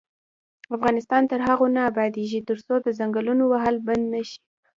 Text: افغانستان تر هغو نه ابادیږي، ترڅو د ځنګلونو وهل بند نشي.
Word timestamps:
افغانستان 0.75 1.21
تر 1.31 1.39
هغو 1.47 1.65
نه 1.75 1.81
ابادیږي، 1.89 2.39
ترڅو 2.49 2.73
د 2.81 2.87
ځنګلونو 2.99 3.43
وهل 3.47 3.75
بند 3.87 4.03
نشي. 4.13 4.39